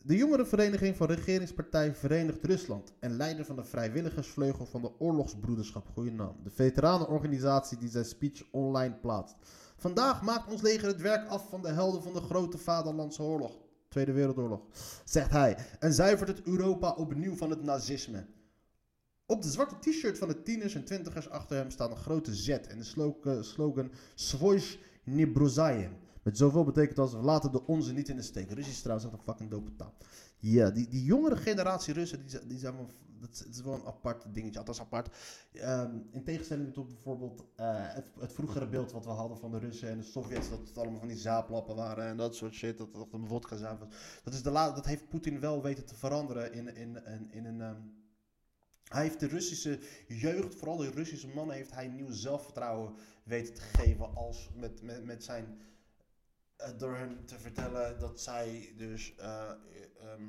[0.04, 6.12] De jongerenvereniging van regeringspartij Verenigd Rusland en leider van de vrijwilligersvleugel van de Oorlogsbroederschap, goede
[6.12, 6.36] naam.
[6.44, 9.36] De veteranenorganisatie die zijn speech online plaatst.
[9.84, 13.52] Vandaag maakt ons leger het werk af van de helden van de grote vaderlandse oorlog,
[13.90, 14.62] Tweede Wereldoorlog,
[15.06, 18.26] zegt hij, en zuivert het Europa opnieuw van het nazisme.
[19.26, 22.50] Op de zwarte t-shirt van de tieners en twintigers achter hem staat een grote Z
[22.50, 24.62] en de slogan, slogan Svoj
[25.04, 25.98] Nebrozajem.
[26.22, 28.50] Met zoveel betekent als we laten de onze niet in de steek.
[28.50, 29.94] Russisch is trouwens echt een fucking dope taal.
[30.46, 34.34] Ja, die, die jongere generatie Russen, die, die zijn wel, dat, is, wel een apart
[34.34, 34.60] dingetje.
[34.60, 35.16] Althans apart.
[35.54, 39.60] Ehm, in tegenstelling tot bijvoorbeeld eh, het, het vroegere beeld wat we hadden van de
[39.60, 40.50] Russen en de Sovjets.
[40.50, 42.78] Dat het allemaal van die zaaplappen waren en dat soort shit.
[42.78, 43.88] Dat het een vodka zaap was.
[44.24, 47.46] Dat, is de la, dat heeft Poetin wel weten te veranderen in, in, in, in
[47.46, 47.62] een...
[47.62, 47.82] ehm,
[48.84, 53.62] hij heeft de Russische jeugd, vooral de Russische mannen, heeft hij nieuw zelfvertrouwen weten te
[53.62, 55.58] geven als met, met, met zijn
[56.78, 59.52] door hen te vertellen dat zij dus eh,
[60.00, 60.24] ehm,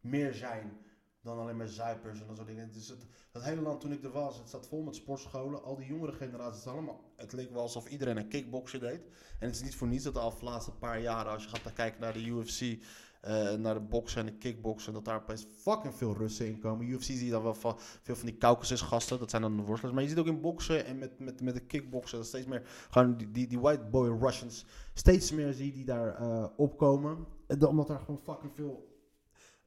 [0.00, 0.86] meer zijn
[1.22, 2.72] dan alleen maar zuipers en dat soort dingen.
[2.72, 5.62] Dus het, dat hele land toen ik er was, het zat vol met sportscholen.
[5.62, 9.00] Al die jongere generaties, het, allemaal, het leek wel alsof iedereen een kickboksen deed.
[9.38, 12.00] En het is niet voor niets dat de afgelopen paar jaren, als je gaat kijken
[12.00, 12.84] naar de UFC,
[13.20, 16.86] eh, naar de boksen en de kickboksen, dat daar opeens fucking veel Russen in komen.
[16.86, 19.62] UFC zie je dan wel van, veel van die Caucasus gasten, dat zijn dan de
[19.62, 19.94] worstelaars.
[19.94, 23.16] Maar je ziet ook in boksen en met, met, met de kickboksen, steeds meer gewoon
[23.16, 27.26] die, die, die white boy Russians, steeds meer zie je die daar eh, opkomen.
[27.46, 28.96] En omdat daar gewoon fucking veel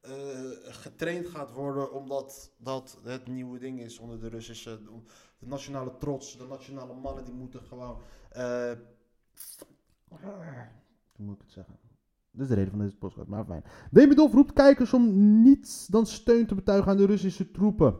[0.00, 0.12] eh,
[0.62, 4.80] getraind gaat worden omdat dat het nieuwe ding is onder de Russische...
[5.38, 8.00] De nationale trots, de nationale mannen die moeten gewoon...
[11.16, 11.78] Hoe moet ik het zeggen?
[12.32, 13.64] Dit is de reden van deze podcast, maar fijn.
[13.90, 17.96] Demidov roept kijkers om niets dan steun te betuigen aan de Russische troepen.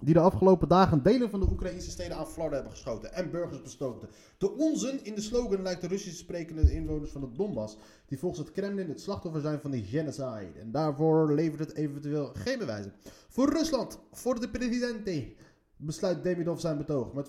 [0.00, 3.62] Die de afgelopen dagen delen van de Oekraïnse steden aan Florida hebben geschoten en burgers
[3.62, 4.08] bestoten.
[4.38, 8.40] De onzin in de slogan lijkt de Russisch sprekende inwoners van het Donbass, die volgens
[8.40, 10.52] het Kremlin het slachtoffer zijn van de genocide.
[10.60, 12.92] En daarvoor levert het eventueel geen bewijzen.
[13.28, 15.32] Voor Rusland, voor de presidente,
[15.76, 17.28] besluit Demidov zijn betoog met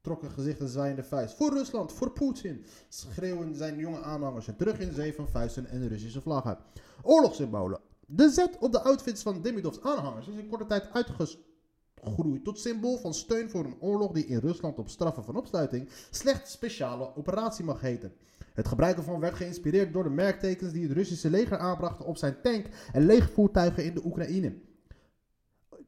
[0.00, 1.36] vertrokken gezicht en zwaaiende vuist.
[1.36, 5.80] Voor Rusland, voor Poetin, schreeuwen zijn jonge aanhangers en terug in zee van vuisten en
[5.80, 6.58] de Russische vlaggen.
[7.02, 7.80] Oorlogssymbolen.
[8.06, 12.98] De Z op de outfits van Demidovs aanhangers is in korte tijd uitgegroeid tot symbool
[12.98, 17.64] van steun voor een oorlog die in Rusland op straffen van opsluiting slechts speciale operatie
[17.64, 18.12] mag heten.
[18.54, 22.36] Het gebruik ervan werd geïnspireerd door de merktekens die het Russische leger aanbracht op zijn
[22.42, 24.58] tank en legervoertuigen in de Oekraïne.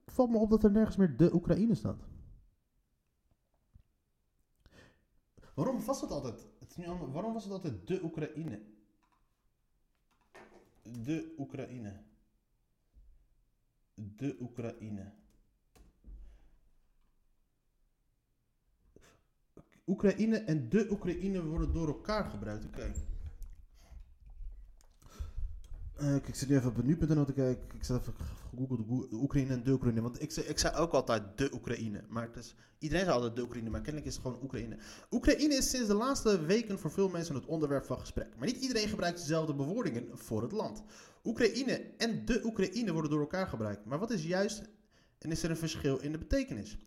[0.07, 2.12] Valt me op dat er nergens meer de Oekraïne staat.
[5.63, 6.47] Waarom was het altijd?
[6.59, 8.63] Het is waarom was het altijd de Oekraïne?
[10.83, 12.03] De Oekraïne.
[13.95, 15.13] De Oekraïne.
[19.87, 22.65] Oekraïne en de Oekraïne worden door elkaar gebruikt.
[22.65, 23.12] Oké.
[26.11, 27.65] Kijk, ik zit nu even op het nu.nl te kijken.
[27.75, 28.15] Ik zet even
[28.51, 30.01] gegoogeld Oe- Oekraïne en de Oekraïne.
[30.01, 32.05] Want ik, zei- ik zei ook altijd de Oekraïne.
[32.09, 34.77] Maar het is, iedereen zei altijd de Oekraïne, maar kennelijk is het gewoon Oekraïne.
[35.11, 38.37] Oekraïne is sinds de laatste weken voor veel mensen het onderwerp van gesprek.
[38.37, 40.83] Maar niet iedereen gebruikt dezelfde bewoordingen voor het land.
[41.25, 43.85] Oekraïne en de Oekraïne worden door elkaar gebruikt.
[43.85, 44.63] Maar wat is juist
[45.19, 46.79] en is er een verschil in de betekenis?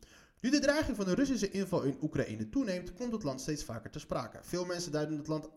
[0.42, 3.90] Nu de dreiging van de Russische inval in Oekraïne toeneemt, komt het land steeds vaker
[3.90, 4.38] te sprake.
[4.42, 5.50] Veel mensen duiden het land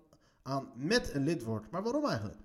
[0.42, 1.70] aan met een lidwoord.
[1.70, 2.38] Maar waarom eigenlijk?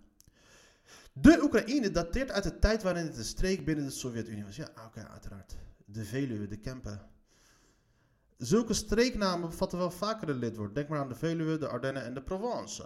[1.14, 4.56] De Oekraïne dateert uit de tijd waarin het een streek binnen de Sovjet-Unie was.
[4.56, 5.56] Ja, oké, uiteraard.
[5.86, 7.02] De Veluwe, de Kempen.
[8.38, 10.76] Zulke streeknamen bevatten wel vaker een lidwoord.
[10.76, 12.86] Denk maar aan de Veluwe, de Ardennen en de Provence.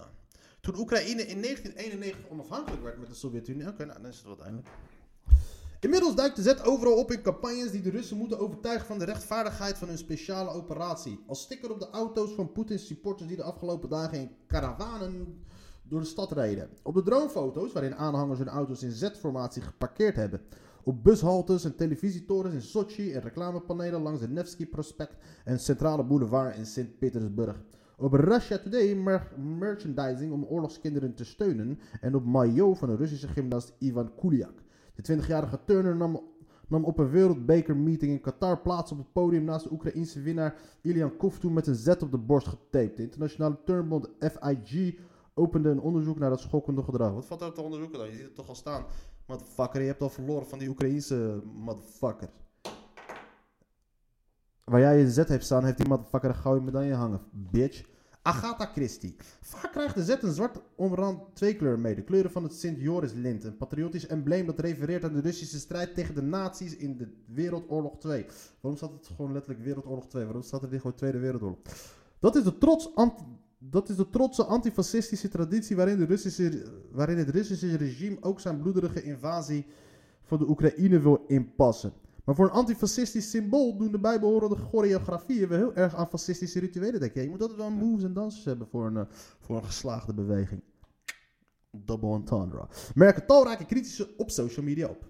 [0.59, 3.67] Toen Oekraïne in 1991 onafhankelijk werd met de Sovjet-Unie.
[3.67, 4.67] Oké, nou dan is het wat eindelijk.
[5.79, 9.05] Inmiddels duikt de Z overal op in campagnes die de Russen moeten overtuigen van de
[9.05, 11.23] rechtvaardigheid van hun speciale operatie.
[11.27, 15.45] Als sticker op de auto's van Poetins supporters die de afgelopen dagen in karavanen
[15.89, 16.69] door de stad rijden.
[16.83, 20.41] Op de dronefoto's, waarin aanhangers hun auto's in Z-formatie geparkeerd hebben.
[20.83, 26.57] Op bushaltes en televisietorens in Sochi en reclamepanelen langs de Nevsky Prospect en Centrale Boulevard
[26.57, 27.63] in Sint-Petersburg.
[27.97, 31.79] Op Russia Today mer- merchandising om oorlogskinderen te steunen.
[32.01, 34.63] En op maillot van de Russische gymnast Ivan Kuliak.
[34.95, 36.21] De 20-jarige turner nam,
[36.69, 41.53] op een wereldbekermeeting in Qatar plaats op het podium naast de Oekraïense winnaar Ilian Kovtun
[41.53, 42.97] met een Z op de borst getaped.
[42.97, 44.95] De internationale turnbond FIG
[45.37, 47.13] opende een onderzoek naar dat schokkende gedrag.
[47.13, 48.07] Wat valt er te onderzoeken dan?
[48.07, 48.85] Je ziet het toch al staan.
[49.25, 52.29] Motherfucker, je hebt al verloren van die Oekraïense motherfucker.
[54.63, 57.83] Waar jij je Z hebt staan, heeft die motherfucker een gouden medaille hangen, bitch.
[58.21, 59.15] Agatha Christie.
[59.41, 61.95] Vaak krijgt de Z een zwart omrand twee kleuren mee.
[61.95, 63.43] De kleuren van het Sint-Joris-lint.
[63.43, 67.97] Een patriotisch embleem dat refereert aan de Russische strijd tegen de nazi's in de Wereldoorlog
[67.97, 68.25] 2.
[68.61, 70.23] Waarom staat het gewoon letterlijk Wereldoorlog 2?
[70.23, 71.59] Waarom staat er niet gewoon Tweede Wereldoorlog?
[72.19, 72.93] Dat is de trots
[73.69, 78.59] dat is de trotse antifascistische traditie waarin, de Russische, waarin het Russische regime ook zijn
[78.59, 79.65] bloederige invasie
[80.23, 81.93] van de Oekraïne wil inpassen.
[82.23, 86.99] Maar voor een antifascistisch symbool doen de bijbehorende choreografieën wel heel erg aan fascistische rituelen
[86.99, 87.21] denken.
[87.21, 89.05] Je moet altijd wel moves en dansers hebben voor een, eh,
[89.39, 90.61] voor een geslaagde beweging.
[91.71, 92.67] Double entendre.
[92.95, 95.07] Merken talrijke critici op social media op.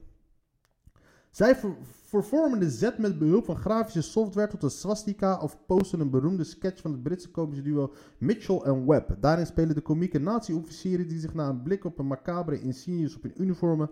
[1.31, 5.99] Zij ver- vervormen de Z met behulp van grafische software tot een swastika of posten
[5.99, 9.15] een beroemde sketch van het Britse komische duo Mitchell en Webb.
[9.19, 13.23] Daarin spelen de komieke nazi-officieren die zich na een blik op een macabere insignes op
[13.23, 13.89] hun uniformen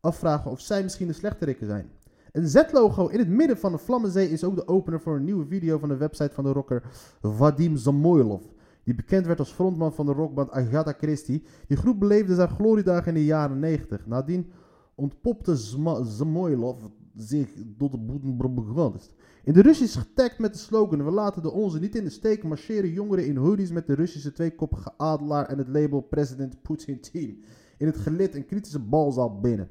[0.00, 1.90] afvragen of zij misschien de slechterikken zijn.
[2.32, 5.46] Een Z-logo in het midden van de Vlammenzee is ook de opener voor een nieuwe
[5.46, 6.82] video van de website van de rocker
[7.22, 8.42] Vadim Samoilov.
[8.84, 11.44] Die bekend werd als frontman van de rockband Agatha Christie.
[11.66, 14.06] Die groep beleefde zijn gloriedagen in de jaren 90.
[14.06, 14.50] Nadien
[14.94, 15.56] ontpopte
[16.04, 16.76] Samoilov
[17.18, 19.14] zich tot de boedenbrobagandist.
[19.44, 22.44] In de Russische getagd met de slogan We laten de onze niet in de steek
[22.44, 27.36] marcheren jongeren in hoodies met de Russische tweekoppige adelaar en het label President Putin Team.
[27.78, 29.68] In het gelid een kritische balzaal binnen.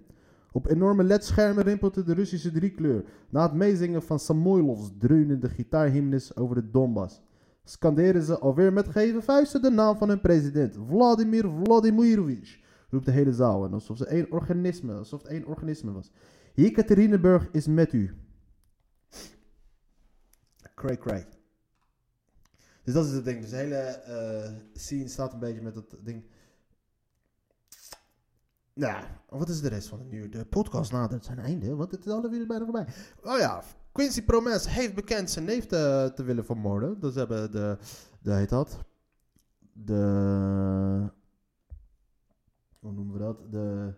[0.52, 3.06] Op enorme ledschermen rimpelde de Russische driekleur.
[3.30, 7.22] Na het meezingen van Samoilovs dreunende gitaarhymnes over de Donbass.
[7.64, 10.78] Scanderen ze alweer met geven vuisten de naam van hun president.
[10.88, 12.60] Vladimir Vladimirovich.
[12.90, 16.12] Roept de hele zaal en alsof ze één organisme, alsof het één organisme was.
[16.58, 18.15] Jekaterinenburg is met u.
[20.76, 21.28] Cray cray.
[22.84, 23.41] Dus dat is het ding.
[23.41, 26.24] Dus de hele eh, scene staat een beetje met dat ding.
[28.74, 30.30] Nou, wat is de rest van het nieuws?
[30.30, 32.88] De podcast nadert zijn einde, want het is alle weer bijna voorbij.
[33.24, 37.00] Oh ja, Quincy Promes heeft bekend zijn neef te, willen vermoorden.
[37.00, 37.78] Dus hebben de,
[38.22, 38.86] de, heet dat,
[39.74, 41.12] de,
[42.80, 43.93] hoe noemen we dat, de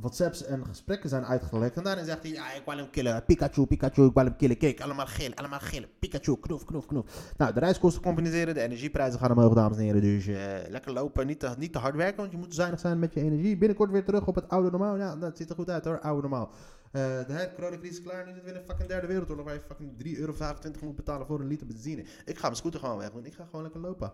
[0.00, 1.76] WhatsApps en gesprekken zijn uitgelekt.
[1.76, 4.56] En daarin zegt hij, ja, ik wil hem killen, Pikachu, Pikachu, ik wil hem killen.
[4.56, 7.32] Kijk, allemaal geel, allemaal geel, Pikachu, knof, knof, knof.
[7.36, 10.00] Nou, de reiskosten compenseren, de energieprijzen gaan omhoog, dames en heren.
[10.00, 10.36] Dus eh,
[10.68, 13.20] lekker lopen, niet te, niet te hard werken, want je moet zuinig zijn met je
[13.20, 13.56] energie.
[13.56, 14.96] Binnenkort weer terug op het oude normaal.
[14.96, 16.50] Ja, dat ziet er goed uit hoor, oude normaal.
[16.92, 19.60] Uh, de coronacrisis is klaar, nu zitten we in een fucking derde wereldoorlog waar je
[19.60, 20.34] fucking 3,25 euro
[20.82, 22.04] moet betalen voor een liter benzine.
[22.24, 24.12] Ik ga mijn scooter gewoon weg, want ik ga gewoon lekker lopen.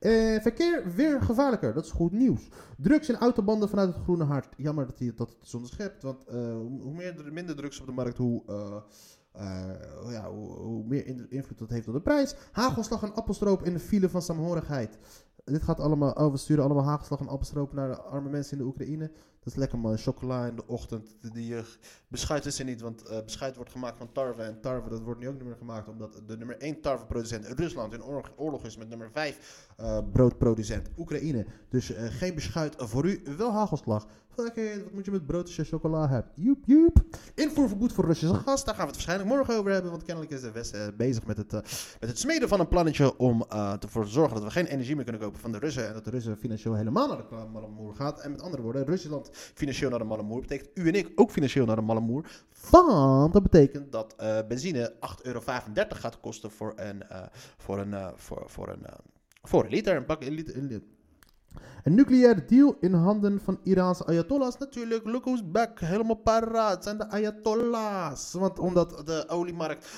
[0.00, 2.48] Uh, verkeer weer gevaarlijker, dat is goed nieuws.
[2.78, 4.54] Drugs in autobanden vanuit het groene hart.
[4.56, 6.34] Jammer dat, hij, dat het zonder schept, want uh,
[6.82, 8.42] hoe meer, minder drugs op de markt, hoe...
[10.08, 12.34] ja, hoe, meer invloed dat heeft op de prijs.
[12.52, 14.98] Hagelslag en appelstroop in de file van saamhorigheid
[15.52, 18.58] dit gaat allemaal, oh, we sturen allemaal hagelslag en appelstroop naar de arme mensen in
[18.58, 19.10] de Oekraïne.
[19.46, 21.16] Dat is lekker man, chocola in de ochtend.
[21.32, 21.60] Die, uh,
[22.08, 24.42] beschuit is er niet, want uh, beschuit wordt gemaakt van tarwe.
[24.42, 27.92] En tarwe, dat wordt nu ook niet meer gemaakt, omdat de nummer 1 tarweproducent Rusland
[27.92, 28.04] in
[28.36, 31.46] oorlog, is met nummer 5 uh, broodproducent Oekraïne.
[31.68, 34.06] Dus geen beschuit voor u, wel hagelslag.
[34.36, 34.56] Wat
[34.92, 36.28] moet je met brood als je chocola hebt?
[36.34, 37.04] Joep, joep.
[37.34, 39.90] Invoerverbod voor Russische gas, daar gaan we het waarschijnlijk morgen over hebben.
[39.90, 41.52] Want kennelijk is de West bezig met het,
[42.00, 43.44] met het smeden van een plannetje om
[43.80, 45.86] ervoor te zorgen dat we geen energie meer kunnen kopen van de Russen.
[45.86, 48.20] En dat de Russen financieel helemaal naar de mallemoer gaat.
[48.20, 51.66] En met andere woorden, Rusland financieel naar de mallemoer betekent u en ik ook financieel
[51.66, 52.44] naar de mallemoer.
[52.70, 55.40] Want dat betekent dat uh, benzine 8,35 euro
[55.88, 57.22] gaat kosten voor een, uh,
[57.58, 58.86] voor een, uh, voor, voor een,
[59.42, 59.96] voor een liter.
[59.96, 64.58] Een, pak, een, liter, een, nucleaire deal in handen van Iraanse ayatollahs.
[64.58, 65.80] Natuurlijk, look who's back.
[65.80, 68.32] Helemaal paraat zijn de ayatollahs.
[68.32, 69.88] Want omdat de oliemarkt,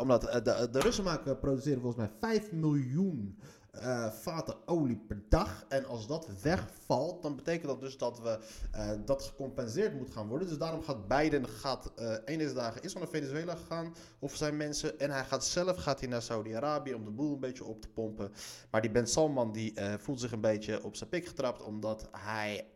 [0.00, 3.38] omdat de, de Russen maken, produceren volgens mij 5 miljoen
[3.74, 5.64] uh, vaten olie per dag.
[5.68, 8.38] En als dat wegvalt, dan betekent dat dus dat we
[8.74, 10.48] uh, dat gecompenseerd moet gaan worden.
[10.48, 14.56] Dus daarom gaat Biden gaat uh, een deze dagen is naar Venezuela gegaan of zijn
[14.56, 17.80] mensen en hij gaat zelf gaat hij naar Saudi-Arabië om de boel een beetje op
[17.80, 18.32] te pompen.
[18.70, 22.70] Maar die Ben Salman die voelt zich een beetje op zijn pik getrapt omdat hij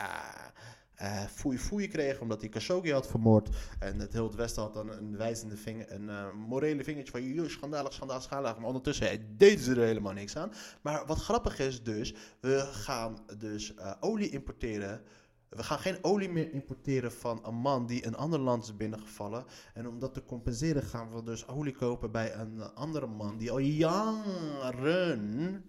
[1.01, 3.49] uh, foei foei kreeg omdat hij Khashoggi had vermoord.
[3.79, 7.23] En het heel het Westen had dan een wijzende vinger, een uh, morele vingertje van
[7.23, 8.59] joh, schandalig, schandalig, schandalig.
[8.59, 10.53] Maar ondertussen deden ze er helemaal niks aan.
[10.81, 15.01] Maar wat grappig is dus, we gaan dus olie importeren.
[15.49, 19.45] We gaan geen olie meer importeren van een man die een ander land is binnengevallen.
[19.75, 23.51] En om dat te compenseren gaan we dus olie kopen bij een andere man die
[23.51, 25.65] al jaren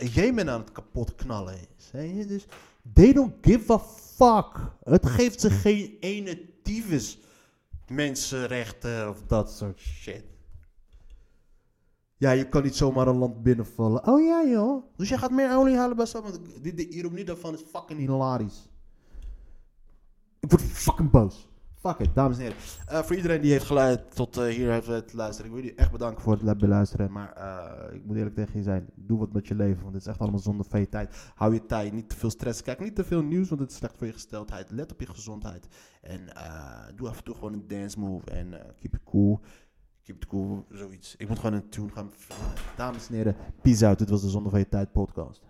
[0.00, 1.90] Jemen aan het kapot knallen is.
[1.90, 2.26] Hè?
[2.26, 2.46] Dus
[2.92, 4.72] they don't give a fuck.
[4.82, 7.18] Het geeft ze geen ene tyfus
[7.86, 10.24] mensenrechten of dat soort shit.
[12.16, 14.06] Ja, je kan niet zomaar een land binnenvallen.
[14.06, 14.84] Oh ja, joh.
[14.96, 16.24] Dus je gaat meer olie halen bij zo.
[16.62, 18.68] De, de ironie daarvan is fucking hilarisch.
[20.40, 21.47] Ik word fucking boos.
[21.78, 22.58] Fuck it, dames en heren.
[22.90, 25.50] Uh, voor iedereen die heeft geluid tot uh, hier heeft te luisteren.
[25.50, 27.12] Ik wil jullie echt bedanken voor het beluisteren.
[27.12, 28.86] Maar uh, ik moet eerlijk tegen je zijn.
[28.94, 29.82] Doe wat met je leven.
[29.82, 31.30] Want het is echt allemaal zonde van tijd.
[31.34, 31.92] Hou je tijd.
[31.92, 32.62] Niet te veel stress.
[32.62, 33.48] Kijk niet te veel nieuws.
[33.48, 34.70] Want het is slecht voor je gesteldheid.
[34.70, 35.68] Let op je gezondheid.
[36.02, 36.20] En
[36.94, 38.30] doe af en toe gewoon een dance move.
[38.30, 39.40] En keep it cool.
[40.02, 40.64] Keep it cool.
[40.70, 41.14] Zoiets.
[41.16, 42.10] Ik moet gewoon een tune gaan.
[42.76, 43.36] Dames en heren.
[43.62, 43.98] Peace out.
[43.98, 45.47] Dit was de Zonde van tijd podcast.